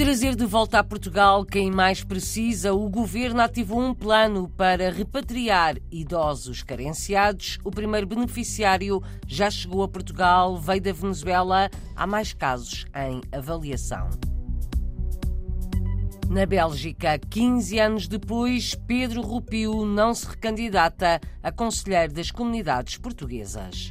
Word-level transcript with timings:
trazer 0.00 0.34
de 0.34 0.46
volta 0.46 0.78
a 0.78 0.82
Portugal 0.82 1.44
quem 1.44 1.70
mais 1.70 2.02
precisa, 2.02 2.72
o 2.72 2.88
governo 2.88 3.42
ativou 3.42 3.78
um 3.82 3.92
plano 3.92 4.48
para 4.48 4.90
repatriar 4.90 5.76
idosos 5.92 6.62
carenciados. 6.62 7.58
O 7.62 7.70
primeiro 7.70 8.06
beneficiário 8.06 9.02
já 9.28 9.50
chegou 9.50 9.82
a 9.82 9.88
Portugal, 9.88 10.56
veio 10.56 10.80
da 10.80 10.90
Venezuela. 10.90 11.68
Há 11.94 12.06
mais 12.06 12.32
casos 12.32 12.86
em 12.96 13.20
avaliação. 13.30 14.08
Na 16.30 16.46
Bélgica, 16.46 17.18
15 17.18 17.78
anos 17.78 18.08
depois, 18.08 18.74
Pedro 18.86 19.20
Rupio 19.20 19.84
não 19.84 20.14
se 20.14 20.26
recandidata 20.28 21.20
a 21.42 21.52
conselheiro 21.52 22.14
das 22.14 22.30
comunidades 22.30 22.96
portuguesas. 22.96 23.90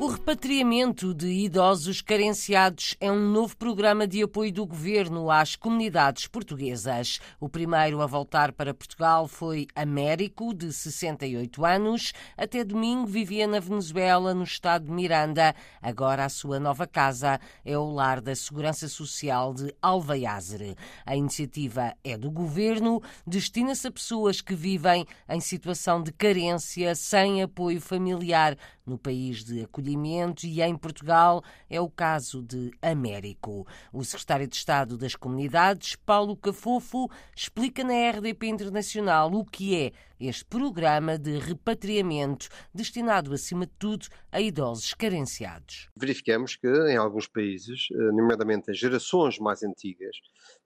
O 0.00 0.06
repatriamento 0.06 1.12
de 1.12 1.26
idosos 1.26 2.00
carenciados 2.00 2.96
é 3.00 3.10
um 3.10 3.32
novo 3.32 3.56
programa 3.56 4.06
de 4.06 4.22
apoio 4.22 4.52
do 4.52 4.64
governo 4.64 5.28
às 5.28 5.56
comunidades 5.56 6.28
portuguesas. 6.28 7.18
O 7.40 7.48
primeiro 7.48 8.00
a 8.00 8.06
voltar 8.06 8.52
para 8.52 8.72
Portugal 8.72 9.26
foi 9.26 9.66
Américo, 9.74 10.54
de 10.54 10.72
68 10.72 11.66
anos. 11.66 12.12
Até 12.36 12.62
domingo 12.62 13.08
vivia 13.08 13.48
na 13.48 13.58
Venezuela, 13.58 14.32
no 14.32 14.44
estado 14.44 14.84
de 14.84 14.92
Miranda. 14.92 15.52
Agora 15.82 16.24
a 16.24 16.28
sua 16.28 16.60
nova 16.60 16.86
casa 16.86 17.40
é 17.64 17.76
o 17.76 17.90
lar 17.90 18.20
da 18.20 18.36
Segurança 18.36 18.86
Social 18.86 19.52
de 19.52 19.74
Alvaiázere. 19.82 20.76
A 21.04 21.16
iniciativa 21.16 21.92
é 22.04 22.16
do 22.16 22.30
governo, 22.30 23.02
destina-se 23.26 23.88
a 23.88 23.90
pessoas 23.90 24.40
que 24.40 24.54
vivem 24.54 25.04
em 25.28 25.40
situação 25.40 26.00
de 26.00 26.12
carência, 26.12 26.94
sem 26.94 27.42
apoio 27.42 27.80
familiar 27.80 28.56
no 28.88 28.98
país 28.98 29.44
de 29.44 29.62
acolhimento 29.62 30.46
e 30.46 30.62
em 30.62 30.76
Portugal 30.76 31.42
é 31.68 31.80
o 31.80 31.90
caso 31.90 32.42
de 32.42 32.70
Américo. 32.80 33.66
O 33.92 34.04
secretário 34.04 34.48
de 34.48 34.56
Estado 34.56 34.96
das 34.96 35.14
Comunidades, 35.14 35.96
Paulo 35.96 36.36
Cafofo, 36.36 37.10
explica 37.36 37.84
na 37.84 38.10
RDP 38.10 38.46
Internacional 38.46 39.32
o 39.32 39.44
que 39.44 39.76
é 39.76 39.92
este 40.18 40.44
programa 40.44 41.16
de 41.16 41.38
repatriamento 41.38 42.48
destinado, 42.74 43.32
acima 43.32 43.66
de 43.66 43.72
tudo, 43.78 44.06
a 44.32 44.40
idosos 44.40 44.92
carenciados. 44.94 45.88
Verificamos 45.96 46.56
que 46.56 46.66
em 46.66 46.96
alguns 46.96 47.28
países, 47.28 47.88
eh, 47.92 48.12
nomeadamente 48.12 48.70
as 48.70 48.78
gerações 48.78 49.38
mais 49.38 49.62
antigas 49.62 50.16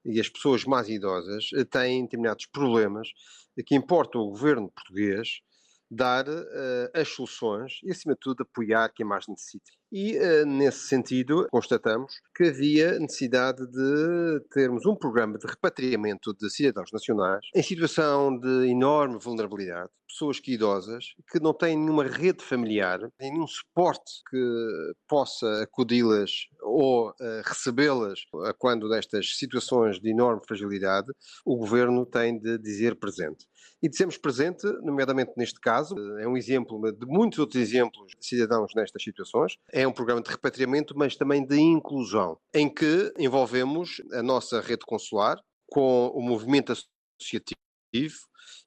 e 0.04 0.18
as 0.18 0.28
pessoas 0.28 0.64
mais 0.64 0.88
idosas, 0.88 1.50
eh, 1.54 1.64
têm 1.64 2.02
determinados 2.02 2.46
problemas 2.46 3.08
que 3.66 3.74
importa 3.74 4.18
o 4.18 4.30
governo 4.30 4.70
português 4.70 5.42
dar 5.94 6.26
uh, 6.26 6.90
as 6.94 7.08
soluções 7.08 7.80
e, 7.84 7.90
acima 7.90 8.14
de 8.14 8.20
tudo, 8.20 8.42
apoiar 8.42 8.88
quem 8.88 9.04
mais 9.04 9.26
necessita. 9.28 9.70
E, 9.94 10.16
uh, 10.16 10.46
nesse 10.46 10.88
sentido, 10.88 11.46
constatamos 11.50 12.14
que 12.34 12.44
havia 12.44 12.98
necessidade 12.98 13.66
de 13.66 14.40
termos 14.50 14.86
um 14.86 14.96
programa 14.96 15.36
de 15.36 15.46
repatriamento 15.46 16.32
de 16.32 16.48
cidadãos 16.48 16.90
nacionais 16.90 17.44
em 17.54 17.62
situação 17.62 18.38
de 18.38 18.70
enorme 18.70 19.18
vulnerabilidade, 19.18 19.90
pessoas 20.08 20.40
que 20.40 20.54
idosas, 20.54 21.14
que 21.30 21.38
não 21.38 21.52
têm 21.52 21.76
nenhuma 21.76 22.04
rede 22.04 22.42
familiar, 22.42 23.00
nenhum 23.20 23.46
suporte 23.46 24.22
que 24.30 24.92
possa 25.06 25.62
acudi-las 25.62 26.30
ou 26.62 27.10
uh, 27.10 27.14
recebê-las 27.44 28.20
quando 28.58 28.88
destas 28.88 29.36
situações 29.36 30.00
de 30.00 30.08
enorme 30.08 30.40
fragilidade, 30.48 31.12
o 31.44 31.54
governo 31.54 32.06
tem 32.06 32.38
de 32.38 32.56
dizer 32.56 32.98
presente. 32.98 33.46
E 33.82 33.88
dizemos 33.88 34.16
presente, 34.16 34.64
nomeadamente 34.84 35.32
neste 35.36 35.58
caso, 35.58 35.96
é 36.18 36.28
um 36.28 36.36
exemplo 36.36 36.80
de 36.92 37.04
muitos 37.04 37.40
outros 37.40 37.60
exemplos 37.60 38.12
de 38.18 38.24
cidadãos 38.24 38.72
nestas 38.76 39.02
situações. 39.02 39.56
É 39.72 39.81
um 39.86 39.92
programa 39.92 40.22
de 40.22 40.30
repatriamento, 40.30 40.94
mas 40.96 41.16
também 41.16 41.44
de 41.44 41.58
inclusão, 41.58 42.38
em 42.54 42.72
que 42.72 43.12
envolvemos 43.18 44.02
a 44.12 44.22
nossa 44.22 44.60
rede 44.60 44.84
consular 44.86 45.36
com 45.68 46.08
o 46.08 46.20
movimento 46.20 46.72
associativo 46.72 47.66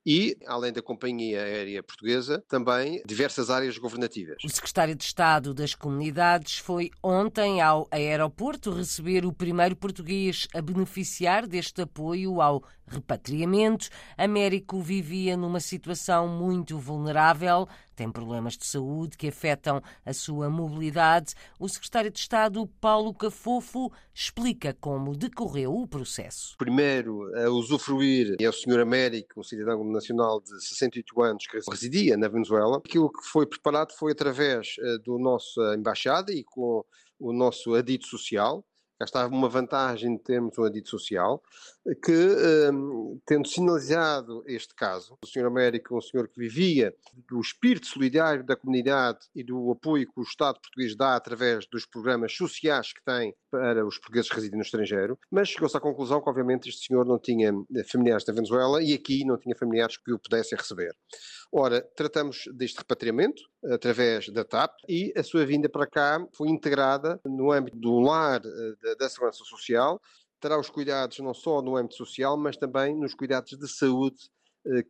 e, 0.05 0.37
além 0.45 0.71
da 0.71 0.81
Companhia 0.81 1.41
Aérea 1.41 1.81
Portuguesa, 1.81 2.43
também 2.47 3.01
diversas 3.05 3.49
áreas 3.49 3.77
governativas. 3.77 4.37
O 4.43 4.49
secretário 4.49 4.95
de 4.95 5.03
Estado 5.03 5.53
das 5.53 5.73
Comunidades 5.73 6.59
foi 6.59 6.91
ontem 7.03 7.61
ao 7.61 7.87
aeroporto 7.89 8.71
receber 8.71 9.25
o 9.25 9.33
primeiro 9.33 9.75
português 9.75 10.47
a 10.53 10.61
beneficiar 10.61 11.47
deste 11.47 11.81
apoio 11.81 12.39
ao 12.39 12.63
repatriamento. 12.87 13.89
Américo 14.15 14.79
vivia 14.79 15.35
numa 15.35 15.59
situação 15.59 16.27
muito 16.27 16.77
vulnerável, 16.77 17.67
tem 17.95 18.11
problemas 18.11 18.57
de 18.57 18.65
saúde 18.65 19.17
que 19.17 19.27
afetam 19.27 19.81
a 20.05 20.13
sua 20.13 20.49
mobilidade. 20.49 21.33
O 21.59 21.67
secretário 21.67 22.11
de 22.11 22.19
Estado, 22.19 22.67
Paulo 22.79 23.13
Cafofo, 23.13 23.91
explica 24.13 24.75
como 24.79 25.15
decorreu 25.15 25.73
o 25.73 25.87
processo. 25.87 26.55
Primeiro, 26.57 27.33
a 27.35 27.49
usufruir 27.49 28.35
é 28.39 28.49
o 28.49 28.53
senhor 28.53 28.79
Américo, 28.79 29.39
um 29.39 29.43
cidadão 29.43 29.83
nacional 29.83 30.41
de 30.41 30.49
68 30.63 31.21
anos 31.21 31.47
que 31.47 31.59
residia 31.69 32.17
na 32.17 32.27
Venezuela. 32.27 32.77
Aquilo 32.77 33.11
que 33.11 33.23
foi 33.23 33.45
preparado 33.45 33.93
foi 33.93 34.11
através 34.11 34.75
uh, 34.79 34.99
do 34.99 35.17
nossa 35.17 35.75
embaixada 35.75 36.31
e 36.31 36.43
com 36.43 36.83
o 37.19 37.31
nosso 37.31 37.73
adito 37.73 38.05
social, 38.07 38.63
cá 38.97 39.05
estava 39.05 39.33
uma 39.33 39.49
vantagem 39.49 40.15
de 40.15 40.23
termos 40.23 40.57
um 40.57 40.63
adito 40.63 40.89
social, 40.89 41.41
que, 42.03 42.71
um, 42.71 43.19
tendo 43.25 43.47
sinalizado 43.47 44.43
este 44.47 44.73
caso, 44.73 45.17
o 45.23 45.27
Sr. 45.27 45.45
Américo, 45.45 45.97
um 45.97 46.01
senhor 46.01 46.27
que 46.27 46.39
vivia 46.39 46.93
do 47.27 47.39
espírito 47.39 47.87
solidário 47.87 48.43
da 48.43 48.55
comunidade 48.55 49.19
e 49.35 49.43
do 49.43 49.71
apoio 49.71 50.07
que 50.07 50.19
o 50.19 50.23
Estado 50.23 50.59
português 50.59 50.95
dá 50.95 51.15
através 51.15 51.67
dos 51.67 51.85
programas 51.85 52.33
sociais 52.33 52.93
que 52.93 53.03
tem 53.03 53.35
para 53.51 53.85
os 53.85 53.97
portugueses 53.97 54.29
que 54.29 54.35
residem 54.35 54.57
no 54.57 54.63
estrangeiro, 54.63 55.17
mas 55.29 55.49
chegou-se 55.49 55.77
à 55.77 55.79
conclusão 55.79 56.21
que, 56.21 56.29
obviamente, 56.29 56.69
este 56.69 56.87
senhor 56.87 57.05
não 57.05 57.19
tinha 57.19 57.53
familiares 57.91 58.25
na 58.25 58.33
Venezuela 58.33 58.81
e 58.81 58.93
aqui 58.93 59.23
não 59.25 59.37
tinha 59.37 59.55
familiares 59.55 59.97
que 59.97 60.11
o 60.11 60.19
pudessem 60.19 60.57
receber. 60.57 60.95
Ora, 61.51 61.81
tratamos 61.95 62.43
deste 62.53 62.79
repatriamento 62.79 63.41
através 63.71 64.29
da 64.29 64.43
TAP 64.43 64.71
e 64.87 65.13
a 65.15 65.23
sua 65.23 65.45
vinda 65.45 65.69
para 65.69 65.87
cá 65.87 66.25
foi 66.33 66.49
integrada 66.49 67.19
no 67.25 67.51
âmbito 67.51 67.77
do 67.77 67.99
lar 67.99 68.41
eh, 68.45 68.95
da 68.95 69.09
Segurança 69.09 69.43
Social. 69.43 70.01
Terá 70.39 70.59
os 70.59 70.69
cuidados 70.69 71.19
não 71.19 71.33
só 71.33 71.61
no 71.61 71.75
âmbito 71.75 71.95
social, 71.95 72.37
mas 72.37 72.57
também 72.57 72.95
nos 72.95 73.13
cuidados 73.13 73.57
de 73.57 73.67
saúde 73.67 74.29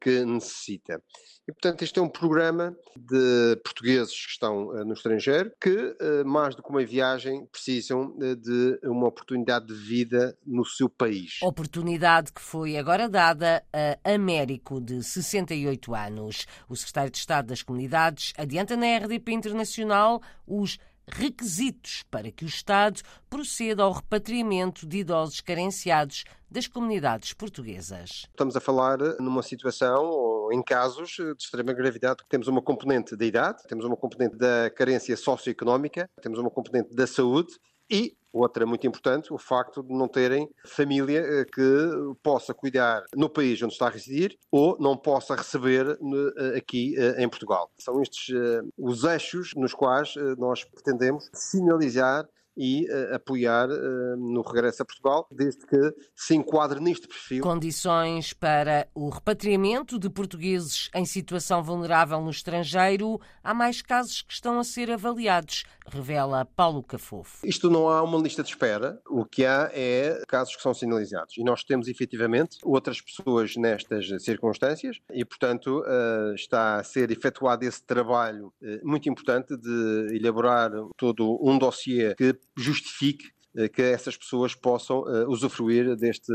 que 0.01 0.25
necessita. 0.25 1.01
E, 1.47 1.51
portanto, 1.51 1.83
este 1.83 1.99
é 1.99 2.01
um 2.01 2.09
programa 2.09 2.75
de 2.95 3.55
portugueses 3.63 4.25
que 4.25 4.31
estão 4.31 4.75
eh, 4.75 4.83
no 4.83 4.93
estrangeiro 4.93 5.51
que, 5.61 5.95
eh, 6.01 6.23
mais 6.23 6.55
do 6.55 6.63
que 6.63 6.69
uma 6.69 6.83
viagem, 6.83 7.45
precisam 7.51 8.17
de 8.17 8.79
uma 8.83 9.07
oportunidade 9.07 9.67
de 9.67 9.75
vida 9.75 10.35
no 10.43 10.65
seu 10.65 10.89
país. 10.89 11.39
Oportunidade 11.43 12.33
que 12.33 12.41
foi 12.41 12.77
agora 12.77 13.07
dada 13.07 13.63
a 13.71 14.13
Américo, 14.13 14.81
de 14.81 15.03
68 15.03 15.93
anos. 15.93 16.47
O 16.67 16.75
secretário 16.75 17.11
de 17.11 17.17
Estado 17.19 17.47
das 17.47 17.61
Comunidades 17.61 18.33
adianta 18.37 18.75
na 18.75 18.97
RDP 18.97 19.33
Internacional 19.33 20.21
os 20.47 20.79
requisitos 21.07 22.03
para 22.09 22.31
que 22.31 22.45
o 22.45 22.47
Estado 22.47 23.01
proceda 23.29 23.83
ao 23.83 23.91
repatriamento 23.91 24.85
de 24.87 24.99
idosos 24.99 25.41
carenciados 25.41 26.23
das 26.49 26.67
comunidades 26.67 27.33
portuguesas. 27.33 28.27
Estamos 28.29 28.55
a 28.55 28.61
falar 28.61 28.97
numa 29.19 29.43
situação 29.43 30.05
ou 30.05 30.53
em 30.53 30.63
casos 30.63 31.09
de 31.09 31.31
extrema 31.37 31.73
gravidade. 31.73 32.23
Temos 32.29 32.47
uma 32.47 32.61
componente 32.61 33.15
da 33.15 33.25
idade, 33.25 33.63
temos 33.67 33.85
uma 33.85 33.97
componente 33.97 34.37
da 34.37 34.69
carência 34.69 35.15
socioeconómica, 35.17 36.09
temos 36.21 36.39
uma 36.39 36.49
componente 36.49 36.95
da 36.95 37.07
saúde 37.07 37.53
e 37.89 38.15
outra 38.35 38.65
muito 38.65 38.85
importante, 38.85 39.33
o 39.33 39.37
facto 39.37 39.81
de 39.81 39.93
não 39.93 40.07
terem 40.07 40.49
família 40.65 41.19
eh, 41.19 41.45
que 41.45 42.15
possa 42.21 42.53
cuidar 42.53 43.03
no 43.15 43.29
país 43.29 43.61
onde 43.61 43.73
está 43.73 43.87
a 43.87 43.89
residir 43.89 44.37
ou 44.51 44.77
não 44.79 44.97
possa 44.97 45.35
receber 45.35 45.87
eh, 45.87 46.57
aqui 46.57 46.95
eh, 46.97 47.23
em 47.23 47.29
Portugal. 47.29 47.71
São 47.79 48.01
estes 48.01 48.35
os 48.77 49.03
eixos 49.03 49.53
nos 49.55 49.73
quais 49.73 50.15
nós 50.37 50.63
pretendemos 50.63 51.29
sinalizar 51.33 52.27
e 52.57 52.85
uh, 52.89 53.15
apoiar 53.15 53.69
uh, 53.69 54.17
no 54.17 54.41
regresso 54.41 54.81
a 54.81 54.85
Portugal, 54.85 55.27
desde 55.31 55.65
que 55.65 55.93
se 56.15 56.35
enquadre 56.35 56.79
neste 56.79 57.07
perfil. 57.07 57.43
Condições 57.43 58.33
para 58.33 58.87
o 58.93 59.09
repatriamento 59.09 59.99
de 59.99 60.09
portugueses 60.09 60.89
em 60.93 61.05
situação 61.05 61.61
vulnerável 61.61 62.21
no 62.21 62.29
estrangeiro. 62.29 63.19
Há 63.43 63.53
mais 63.53 63.81
casos 63.81 64.21
que 64.21 64.33
estão 64.33 64.59
a 64.59 64.63
ser 64.63 64.91
avaliados, 64.91 65.63
revela 65.87 66.45
Paulo 66.45 66.81
Cafofo. 66.81 67.45
Isto 67.45 67.69
não 67.69 67.89
há 67.89 68.01
uma 68.01 68.17
lista 68.19 68.43
de 68.43 68.49
espera. 68.49 68.99
O 69.09 69.25
que 69.25 69.45
há 69.45 69.69
é 69.73 70.21
casos 70.27 70.55
que 70.55 70.61
são 70.61 70.73
sinalizados. 70.73 71.37
E 71.37 71.43
nós 71.43 71.63
temos 71.63 71.87
efetivamente 71.87 72.57
outras 72.63 73.01
pessoas 73.01 73.55
nestas 73.55 74.07
circunstâncias 74.23 74.97
e, 75.11 75.25
portanto, 75.25 75.81
uh, 75.81 76.33
está 76.35 76.77
a 76.77 76.83
ser 76.83 77.11
efetuado 77.11 77.65
esse 77.65 77.83
trabalho 77.83 78.53
muito 78.83 79.09
importante 79.09 79.55
de 79.57 80.15
elaborar 80.15 80.71
todo 80.97 81.39
um 81.41 81.57
dossiê 81.57 82.15
que 82.15 82.37
justifique 82.57 83.33
que 83.73 83.81
essas 83.81 84.17
pessoas 84.17 84.53
possam 84.53 85.05
usufruir 85.29 85.95
deste 85.95 86.29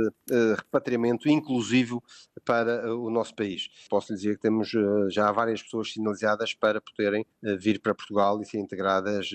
repatriamento 0.56 1.28
inclusivo 1.28 2.02
para 2.46 2.96
o 2.96 3.10
nosso 3.10 3.34
país. 3.34 3.68
Posso 3.90 4.10
lhe 4.10 4.18
dizer 4.18 4.36
que 4.36 4.40
temos 4.40 4.72
já 5.10 5.30
várias 5.30 5.62
pessoas 5.62 5.92
sinalizadas 5.92 6.54
para 6.54 6.80
poderem 6.80 7.26
vir 7.58 7.78
para 7.78 7.94
Portugal 7.94 8.40
e 8.40 8.46
ser 8.46 8.58
integradas 8.58 9.28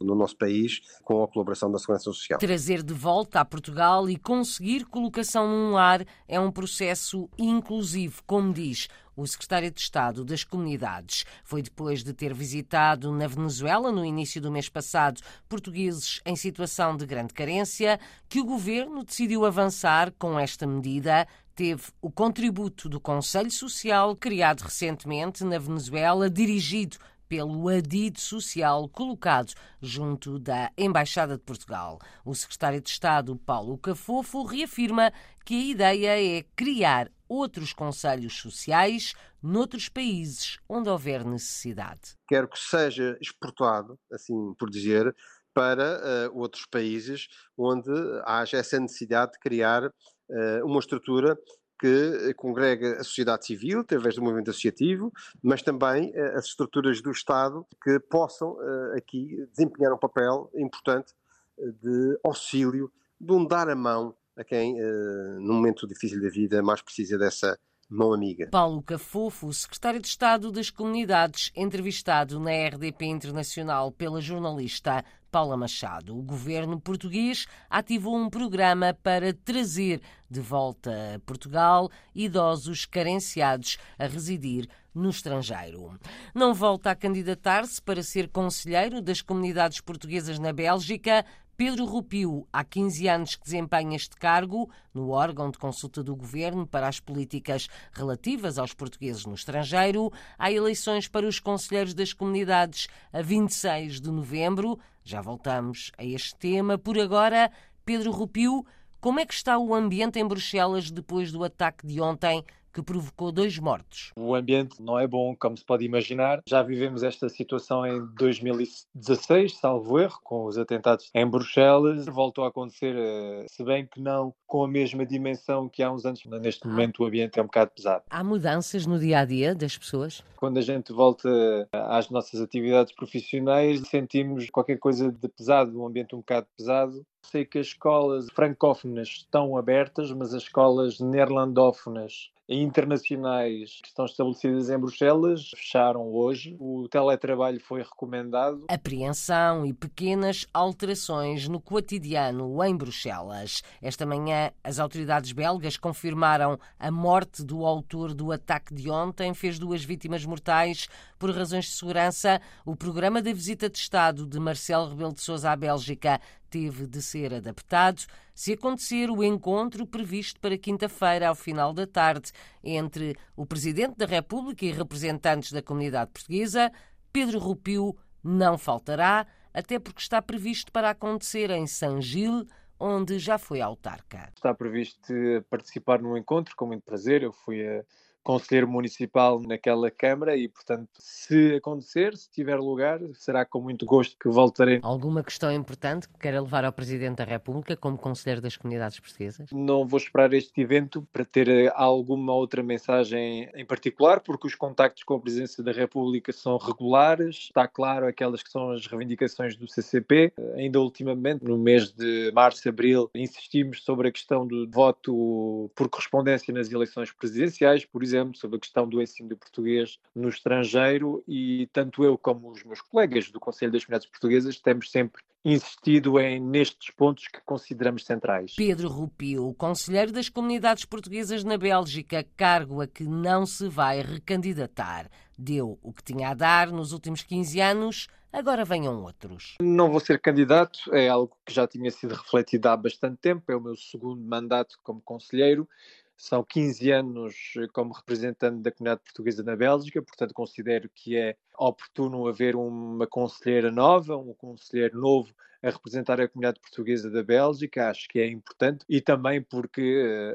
no 0.00 0.14
nosso 0.14 0.36
país 0.36 0.80
com 1.02 1.24
a 1.24 1.28
colaboração 1.28 1.72
da 1.72 1.78
Segurança 1.80 2.04
Social. 2.04 2.38
Trazer 2.38 2.84
de 2.84 2.94
volta 2.94 3.40
a 3.40 3.44
Portugal 3.44 4.08
e 4.08 4.16
conseguir 4.16 4.84
colocação 4.84 5.48
num 5.48 5.72
lar 5.72 6.06
é 6.28 6.38
um 6.38 6.52
processo 6.52 7.28
inclusivo, 7.36 8.22
como 8.28 8.52
diz 8.52 8.86
o 9.16 9.26
secretário 9.26 9.70
de 9.70 9.80
Estado 9.80 10.24
das 10.24 10.44
Comunidades. 10.44 11.24
Foi 11.44 11.62
depois 11.62 12.02
de 12.02 12.12
ter 12.12 12.34
visitado 12.34 13.12
na 13.12 13.26
Venezuela, 13.26 13.92
no 13.92 14.04
início 14.04 14.40
do 14.40 14.50
mês 14.50 14.68
passado, 14.68 15.20
portugueses 15.48 16.20
em 16.24 16.36
situação 16.36 16.96
de 16.96 17.06
grande 17.06 17.34
carência, 17.34 17.98
que 18.28 18.40
o 18.40 18.44
governo 18.44 19.04
decidiu 19.04 19.44
avançar 19.44 20.12
com 20.18 20.38
esta 20.38 20.66
medida 20.66 21.26
teve 21.54 21.84
o 22.02 22.10
contributo 22.10 22.88
do 22.88 23.00
Conselho 23.00 23.50
Social, 23.50 24.16
criado 24.16 24.62
recentemente 24.62 25.44
na 25.44 25.56
Venezuela, 25.56 26.28
dirigido 26.28 26.96
pelo 27.28 27.68
adido 27.68 28.20
social 28.20 28.88
colocado 28.88 29.54
junto 29.80 30.38
da 30.38 30.70
Embaixada 30.76 31.36
de 31.36 31.42
Portugal. 31.42 31.98
O 32.24 32.34
secretário 32.34 32.80
de 32.80 32.90
Estado, 32.90 33.36
Paulo 33.36 33.78
Cafofo, 33.78 34.44
reafirma 34.44 35.12
que 35.44 35.54
a 35.54 35.64
ideia 35.64 36.38
é 36.38 36.44
criar 36.54 37.10
outros 37.34 37.72
conselhos 37.72 38.34
sociais 38.34 39.14
noutros 39.42 39.88
países 39.88 40.58
onde 40.68 40.88
houver 40.88 41.24
necessidade. 41.24 42.16
Quero 42.28 42.48
que 42.48 42.58
seja 42.58 43.16
exportado, 43.20 43.98
assim 44.10 44.54
por 44.58 44.70
dizer, 44.70 45.14
para 45.54 46.28
uh, 46.30 46.38
outros 46.38 46.66
países 46.66 47.28
onde 47.56 47.90
haja 48.24 48.58
essa 48.58 48.78
necessidade 48.80 49.32
de 49.32 49.38
criar 49.38 49.86
uh, 49.86 50.66
uma 50.66 50.80
estrutura 50.80 51.38
que 51.80 52.32
congrega 52.34 53.00
a 53.00 53.04
sociedade 53.04 53.46
civil, 53.46 53.80
através 53.80 54.14
do 54.14 54.22
movimento 54.22 54.50
associativo, 54.50 55.12
mas 55.42 55.62
também 55.62 56.10
uh, 56.10 56.36
as 56.36 56.46
estruturas 56.46 57.00
do 57.00 57.10
Estado 57.10 57.64
que 57.82 58.00
possam 58.00 58.56
aqui 58.96 59.46
desempenhar 59.50 59.92
um 59.92 59.98
papel 59.98 60.50
importante 60.56 61.12
de 61.58 62.18
auxílio, 62.24 62.90
de 63.20 63.32
um 63.32 63.46
dar 63.46 63.68
a 63.68 63.76
mão 63.76 64.14
a 64.36 64.44
quem, 64.44 64.74
uh, 64.74 65.40
num 65.40 65.54
momento 65.54 65.86
difícil 65.86 66.20
da 66.20 66.28
vida, 66.28 66.62
mais 66.62 66.82
precisa 66.82 67.18
dessa 67.18 67.58
mão 67.88 68.12
amiga. 68.12 68.48
Paulo 68.50 68.82
Cafofo, 68.82 69.52
secretário 69.52 70.00
de 70.00 70.08
Estado 70.08 70.50
das 70.50 70.70
Comunidades, 70.70 71.52
entrevistado 71.54 72.40
na 72.40 72.50
RDP 72.50 73.06
Internacional 73.06 73.92
pela 73.92 74.20
jornalista 74.20 75.04
Paula 75.30 75.56
Machado. 75.56 76.16
O 76.16 76.22
governo 76.22 76.80
português 76.80 77.46
ativou 77.68 78.16
um 78.16 78.30
programa 78.30 78.96
para 79.02 79.32
trazer 79.32 80.00
de 80.30 80.40
volta 80.40 81.16
a 81.16 81.18
Portugal 81.20 81.90
idosos 82.14 82.84
carenciados 82.84 83.78
a 83.98 84.06
residir 84.06 84.68
no 84.94 85.10
estrangeiro. 85.10 85.98
Não 86.32 86.54
volta 86.54 86.92
a 86.92 86.94
candidatar-se 86.94 87.82
para 87.82 88.02
ser 88.02 88.28
conselheiro 88.28 89.02
das 89.02 89.20
comunidades 89.20 89.80
portuguesas 89.80 90.38
na 90.38 90.52
Bélgica, 90.52 91.24
Pedro 91.56 91.84
Rupio, 91.84 92.48
há 92.52 92.64
15 92.64 93.08
anos 93.08 93.36
que 93.36 93.44
desempenha 93.44 93.94
este 93.94 94.16
cargo 94.16 94.68
no 94.92 95.10
órgão 95.10 95.52
de 95.52 95.58
consulta 95.58 96.02
do 96.02 96.16
governo 96.16 96.66
para 96.66 96.88
as 96.88 96.98
políticas 96.98 97.68
relativas 97.92 98.58
aos 98.58 98.74
portugueses 98.74 99.24
no 99.24 99.34
estrangeiro. 99.34 100.12
Há 100.36 100.50
eleições 100.50 101.06
para 101.06 101.28
os 101.28 101.38
conselheiros 101.38 101.94
das 101.94 102.12
comunidades 102.12 102.88
a 103.12 103.22
26 103.22 104.00
de 104.00 104.10
novembro. 104.10 104.80
Já 105.04 105.22
voltamos 105.22 105.92
a 105.96 106.04
este 106.04 106.34
tema. 106.34 106.76
Por 106.76 106.98
agora, 106.98 107.52
Pedro 107.84 108.10
Rupio, 108.10 108.66
como 109.00 109.20
é 109.20 109.26
que 109.26 109.34
está 109.34 109.56
o 109.56 109.72
ambiente 109.72 110.18
em 110.18 110.26
Bruxelas 110.26 110.90
depois 110.90 111.30
do 111.30 111.44
ataque 111.44 111.86
de 111.86 112.00
ontem 112.00 112.44
que 112.74 112.82
provocou 112.82 113.30
dois 113.30 113.56
mortos. 113.58 114.10
O 114.16 114.34
ambiente 114.34 114.82
não 114.82 114.98
é 114.98 115.06
bom, 115.06 115.36
como 115.38 115.56
se 115.56 115.64
pode 115.64 115.84
imaginar. 115.84 116.42
Já 116.46 116.60
vivemos 116.60 117.04
esta 117.04 117.28
situação 117.28 117.86
em 117.86 118.04
2016, 118.16 119.56
salvo 119.56 120.00
erro, 120.00 120.18
com 120.24 120.46
os 120.46 120.58
atentados 120.58 121.08
em 121.14 121.24
Bruxelas. 121.24 122.06
Voltou 122.06 122.44
a 122.44 122.48
acontecer, 122.48 122.94
eh, 122.96 123.46
se 123.48 123.62
bem 123.62 123.86
que 123.86 124.00
não 124.00 124.34
com 124.46 124.64
a 124.64 124.68
mesma 124.68 125.06
dimensão 125.06 125.68
que 125.68 125.82
há 125.82 125.90
uns 125.90 126.04
anos. 126.04 126.24
Neste 126.24 126.66
momento 126.66 127.02
o 127.02 127.06
ambiente 127.06 127.38
é 127.38 127.42
um 127.42 127.46
bocado 127.46 127.70
pesado. 127.70 128.02
Há 128.10 128.24
mudanças 128.24 128.86
no 128.86 128.98
dia 128.98 129.20
a 129.20 129.24
dia 129.24 129.54
das 129.54 129.78
pessoas? 129.78 130.22
Quando 130.36 130.58
a 130.58 130.62
gente 130.62 130.92
volta 130.92 131.68
às 131.72 132.10
nossas 132.10 132.40
atividades 132.40 132.92
profissionais, 132.92 133.80
sentimos 133.88 134.50
qualquer 134.50 134.78
coisa 134.78 135.10
de 135.12 135.28
pesado, 135.28 135.80
um 135.80 135.86
ambiente 135.86 136.14
um 136.14 136.18
bocado 136.18 136.46
pesado. 136.56 137.04
Sei 137.22 137.44
que 137.44 137.58
as 137.58 137.68
escolas 137.68 138.26
francófonas 138.30 139.08
estão 139.08 139.56
abertas, 139.56 140.12
mas 140.12 140.34
as 140.34 140.42
escolas 140.42 141.00
neerlandófonas 141.00 142.30
internacionais 142.48 143.80
que 143.82 143.88
estão 143.88 144.04
estabelecidas 144.04 144.70
em 144.70 144.78
Bruxelas 144.78 145.50
fecharam 145.50 146.12
hoje. 146.12 146.56
O 146.60 146.88
teletrabalho 146.88 147.60
foi 147.60 147.82
recomendado. 147.82 148.64
Apreensão 148.68 149.64
e 149.64 149.72
pequenas 149.72 150.46
alterações 150.52 151.48
no 151.48 151.60
cotidiano 151.60 152.62
em 152.64 152.76
Bruxelas. 152.76 153.62
Esta 153.80 154.04
manhã, 154.04 154.50
as 154.62 154.78
autoridades 154.78 155.32
belgas 155.32 155.76
confirmaram 155.76 156.58
a 156.78 156.90
morte 156.90 157.42
do 157.42 157.64
autor 157.64 158.12
do 158.12 158.32
ataque 158.32 158.74
de 158.74 158.90
ontem, 158.90 159.32
fez 159.34 159.58
duas 159.58 159.84
vítimas 159.84 160.24
mortais 160.24 160.88
por 161.18 161.30
razões 161.30 161.66
de 161.66 161.72
segurança. 161.72 162.40
O 162.66 162.76
programa 162.76 163.22
da 163.22 163.32
visita 163.32 163.70
de 163.70 163.78
Estado 163.78 164.26
de 164.26 164.38
Marcelo 164.38 164.90
Rebelo 164.90 165.14
de 165.14 165.22
Sousa 165.22 165.50
à 165.50 165.56
Bélgica 165.56 166.20
teve 166.54 166.86
de 166.86 167.02
ser 167.02 167.34
adaptado 167.34 168.02
se 168.32 168.52
acontecer 168.52 169.10
o 169.10 169.24
encontro 169.24 169.84
previsto 169.84 170.38
para 170.38 170.56
quinta-feira, 170.56 171.26
ao 171.26 171.34
final 171.34 171.72
da 171.72 171.84
tarde, 171.84 172.30
entre 172.62 173.16
o 173.34 173.44
Presidente 173.44 173.96
da 173.96 174.06
República 174.06 174.64
e 174.64 174.70
representantes 174.70 175.50
da 175.50 175.60
comunidade 175.60 176.12
portuguesa. 176.12 176.70
Pedro 177.12 177.40
Rupio 177.40 177.96
não 178.22 178.56
faltará, 178.56 179.26
até 179.52 179.80
porque 179.80 180.00
está 180.00 180.22
previsto 180.22 180.70
para 180.70 180.90
acontecer 180.90 181.50
em 181.50 181.66
San 181.66 182.00
Gil, 182.00 182.46
onde 182.78 183.18
já 183.18 183.36
foi 183.36 183.60
autarca. 183.60 184.30
Está 184.36 184.54
previsto 184.54 185.12
participar 185.50 186.00
num 186.00 186.16
encontro 186.16 186.54
com 186.54 186.68
muito 186.68 186.84
prazer. 186.84 187.24
Eu 187.24 187.32
fui 187.32 187.66
a 187.66 187.82
conselheiro 188.24 188.66
municipal 188.66 189.38
naquela 189.40 189.90
Câmara 189.90 190.34
e, 190.34 190.48
portanto, 190.48 190.88
se 190.98 191.54
acontecer, 191.56 192.16
se 192.16 192.30
tiver 192.30 192.58
lugar, 192.58 192.98
será 193.12 193.44
com 193.44 193.60
muito 193.60 193.84
gosto 193.84 194.16
que 194.18 194.28
voltarei. 194.28 194.80
Alguma 194.82 195.22
questão 195.22 195.52
importante 195.52 196.08
que 196.08 196.18
queira 196.18 196.40
levar 196.40 196.64
ao 196.64 196.72
Presidente 196.72 197.18
da 197.18 197.24
República 197.24 197.76
como 197.76 197.98
conselheiro 197.98 198.40
das 198.40 198.56
comunidades 198.56 198.98
portuguesas? 198.98 199.50
Não 199.52 199.86
vou 199.86 199.98
esperar 199.98 200.32
este 200.32 200.58
evento 200.62 201.06
para 201.12 201.24
ter 201.24 201.48
eh, 201.48 201.70
alguma 201.74 202.32
outra 202.32 202.62
mensagem 202.62 203.50
em 203.54 203.64
particular, 203.66 204.20
porque 204.20 204.46
os 204.46 204.54
contactos 204.54 205.02
com 205.04 205.14
a 205.14 205.20
Presidência 205.20 205.62
da 205.62 205.72
República 205.72 206.32
são 206.32 206.56
regulares, 206.56 207.36
está 207.36 207.68
claro 207.68 208.06
aquelas 208.06 208.42
que 208.42 208.50
são 208.50 208.70
as 208.70 208.86
reivindicações 208.86 209.54
do 209.54 209.68
CCP. 209.68 210.32
Ainda 210.56 210.80
ultimamente, 210.80 211.44
no 211.44 211.58
mês 211.58 211.92
de 211.92 212.32
março, 212.32 212.66
abril, 212.66 213.10
insistimos 213.14 213.84
sobre 213.84 214.08
a 214.08 214.12
questão 214.12 214.46
do 214.46 214.66
voto 214.70 215.70
por 215.74 215.90
correspondência 215.90 216.54
nas 216.54 216.72
eleições 216.72 217.12
presidenciais, 217.12 217.84
por 217.84 218.02
exemplo 218.02 218.13
exemplo, 218.14 218.36
sobre 218.36 218.56
a 218.56 218.60
questão 218.60 218.88
do 218.88 219.02
ensino 219.02 219.28
de 219.28 219.34
português 219.34 219.98
no 220.14 220.28
estrangeiro 220.28 221.22
e 221.26 221.68
tanto 221.72 222.04
eu 222.04 222.16
como 222.16 222.50
os 222.50 222.62
meus 222.62 222.80
colegas 222.80 223.30
do 223.30 223.40
Conselho 223.40 223.72
das 223.72 223.84
Comunidades 223.84 224.08
Portuguesas 224.08 224.60
temos 224.60 224.90
sempre 224.90 225.22
insistido 225.44 226.18
em 226.18 226.40
nestes 226.40 226.90
pontos 226.94 227.28
que 227.28 227.40
consideramos 227.44 228.06
centrais. 228.06 228.54
Pedro 228.56 228.88
Rupio, 228.88 229.54
conselheiro 229.58 230.10
das 230.10 230.30
comunidades 230.30 230.86
portuguesas 230.86 231.44
na 231.44 231.58
Bélgica, 231.58 232.24
cargo 232.36 232.80
a 232.80 232.86
que 232.86 233.04
não 233.04 233.44
se 233.44 233.68
vai 233.68 234.00
recandidatar. 234.00 235.10
Deu 235.36 235.78
o 235.82 235.92
que 235.92 236.02
tinha 236.02 236.30
a 236.30 236.34
dar 236.34 236.68
nos 236.68 236.92
últimos 236.92 237.22
15 237.22 237.60
anos, 237.60 238.08
agora 238.32 238.64
venham 238.64 239.02
outros. 239.02 239.56
Não 239.60 239.90
vou 239.90 240.00
ser 240.00 240.18
candidato, 240.18 240.78
é 240.94 241.08
algo 241.08 241.36
que 241.44 241.52
já 241.52 241.66
tinha 241.66 241.90
sido 241.90 242.14
refletido 242.14 242.68
há 242.68 242.76
bastante 242.76 243.18
tempo, 243.18 243.52
é 243.52 243.56
o 243.56 243.60
meu 243.60 243.76
segundo 243.76 244.22
mandato 244.22 244.78
como 244.82 245.02
conselheiro 245.02 245.68
são 246.16 246.44
15 246.44 246.90
anos 246.90 247.34
eh, 247.56 247.66
como 247.72 247.92
representante 247.92 248.62
da 248.62 248.70
comunidade 248.70 249.02
portuguesa 249.02 249.42
na 249.42 249.56
Bélgica, 249.56 250.02
portanto 250.02 250.34
considero 250.34 250.88
que 250.94 251.16
é 251.16 251.36
oportuno 251.58 252.26
haver 252.28 252.56
uma 252.56 253.06
conselheira 253.06 253.70
nova, 253.70 254.16
um 254.16 254.34
conselheiro 254.34 254.98
novo 255.00 255.34
a 255.62 255.70
representar 255.70 256.20
a 256.20 256.28
comunidade 256.28 256.60
portuguesa 256.60 257.10
da 257.10 257.22
Bélgica, 257.22 257.88
acho 257.88 258.06
que 258.08 258.18
é 258.18 258.26
importante, 258.26 258.84
e 258.88 259.00
também 259.00 259.42
porque, 259.42 259.80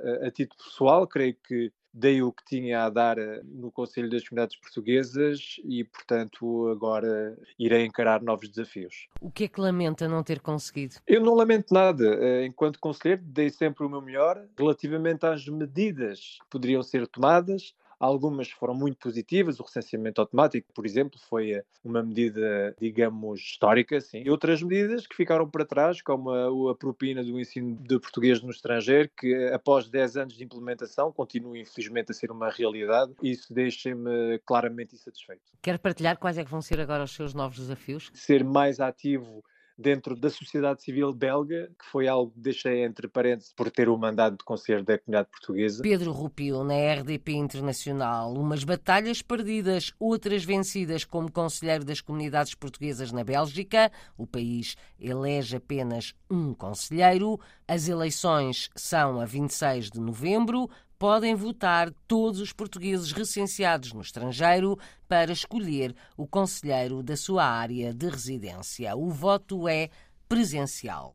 eh, 0.04 0.28
a 0.28 0.32
título 0.32 0.64
pessoal, 0.64 1.08
creio 1.08 1.36
que 1.48 1.72
dei 1.94 2.22
o 2.22 2.32
que 2.32 2.44
tinha 2.46 2.84
a 2.84 2.90
dar 2.90 3.18
eh, 3.18 3.42
no 3.44 3.72
Conselho 3.72 4.10
das 4.10 4.28
Comunidades 4.28 4.58
Portuguesas 4.58 5.60
e, 5.64 5.84
portanto, 5.84 6.68
agora 6.70 7.38
irei 7.58 7.86
encarar 7.86 8.22
novos 8.22 8.50
desafios. 8.50 9.08
O 9.22 9.32
que 9.32 9.46
é 9.46 9.48
que 9.48 9.60
lamenta 9.60 10.08
não 10.08 10.24
ter 10.24 10.40
conseguido? 10.40 10.96
Eu 11.08 11.22
não 11.22 11.34
lamento 11.34 11.74
nada. 11.74 12.06
Eh, 12.06 12.46
enquanto 12.46 12.80
conselheiro, 12.80 13.22
dei 13.24 13.50
sempre 13.50 13.86
o 13.86 13.90
meu 13.90 14.02
melhor 14.02 14.44
relativamente 14.58 15.26
às 15.26 15.48
medidas 15.48 16.38
que 16.42 16.50
poderiam 16.50 16.84
ser 16.84 17.08
tomadas 17.08 17.74
Algumas 18.00 18.50
foram 18.50 18.74
muito 18.74 18.98
positivas, 18.98 19.60
o 19.60 19.64
recenseamento 19.64 20.22
automático, 20.22 20.72
por 20.74 20.86
exemplo, 20.86 21.20
foi 21.20 21.52
eh, 21.52 21.64
uma 21.84 22.02
medida, 22.02 22.76
digamos, 22.80 23.42
histórica, 23.42 24.00
sim. 24.00 24.24
E 24.26 24.30
outras 24.30 24.64
medidas 24.64 25.06
que 25.06 25.16
ficaram 25.16 25.50
para 25.50 25.66
trás, 25.66 26.02
como 26.02 26.30
a, 26.30 26.72
a 26.72 26.76
propina 26.76 27.24
do 27.24 27.40
ensino 27.40 27.76
de 27.76 28.00
português 28.00 28.42
no 28.42 28.52
estrangeiro, 28.52 29.10
que 29.18 29.34
após 29.48 29.90
10 29.90 30.18
anos 30.18 30.34
de 30.36 30.44
implementação 30.44 31.12
continua 31.12 31.58
infelizmente 31.58 32.12
a 32.12 32.14
ser 32.14 32.32
uma 32.32 32.50
realidade. 32.50 33.14
Isso 33.22 33.54
deixa-me 33.54 34.40
claramente 34.46 34.96
insatisfeito. 34.96 35.42
Quer 35.62 35.78
partilhar 35.80 36.18
quais 36.18 36.38
é 36.38 36.46
que 36.46 36.52
vão 36.52 36.62
ser 36.62 36.80
agora 36.80 37.04
os 37.04 37.12
seus 37.12 37.34
novos 37.34 37.58
desafios? 37.58 38.10
Ser 38.14 38.44
mais 38.44 38.80
ativo 38.80 39.44
dentro 39.80 40.14
da 40.14 40.30
sociedade 40.30 40.84
civil 40.84 41.14
belga, 41.14 41.72
que 41.80 41.86
foi 41.90 42.08
algo 42.08 42.32
que 42.34 42.40
deixei 42.42 42.84
entre 42.84 43.08
parênteses 43.08 43.54
por 43.54 43.72
ter 43.72 43.88
o 43.88 43.98
mandado 43.98 44.38
de 44.38 44.44
conselho 44.44 44.84
da 44.84 44.98
comunidade 44.98 45.30
portuguesa. 45.32 45.82
Pedro 45.82 46.12
Rupio, 46.12 46.64
na 46.66 46.74
RDP 46.74 47.32
Internacional, 47.32 48.34
umas 48.34 48.66
batalhas 48.66 49.22
perdidas, 49.22 49.94
outras 49.98 50.44
vencidas 50.44 51.06
como 51.06 51.32
conselheiro 51.32 51.86
das 51.86 52.02
comunidades 52.02 52.54
portuguesas 52.54 53.14
na 53.14 53.24
Bélgica. 53.24 53.90
O 54.18 54.28
país 54.28 54.76
elege 55.00 55.56
apenas 55.56 56.14
um 56.30 56.54
conselheiro. 56.54 57.40
As 57.66 57.88
eleições 57.88 58.70
são 58.76 59.22
a 59.22 59.26
26 59.26 59.92
de 59.92 60.00
novembro 60.00 60.70
podem 61.00 61.34
votar 61.34 61.90
todos 62.06 62.42
os 62.42 62.52
portugueses 62.52 63.14
recenseados 63.14 63.94
no 63.94 64.02
estrangeiro 64.02 64.78
para 65.08 65.32
escolher 65.32 65.96
o 66.18 66.28
conselheiro 66.28 67.02
da 67.02 67.16
sua 67.16 67.46
área 67.46 67.94
de 67.94 68.10
residência. 68.10 68.94
O 68.98 69.10
voto 69.10 69.68
é 69.70 69.90
presencial. 70.28 71.14